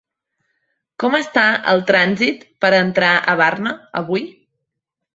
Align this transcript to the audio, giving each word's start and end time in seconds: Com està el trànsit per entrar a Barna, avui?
Com 1.03 1.17
està 1.17 1.43
el 1.75 1.85
trànsit 1.93 2.43
per 2.65 2.75
entrar 2.81 3.13
a 3.21 3.39
Barna, 3.45 3.79
avui? 4.05 4.29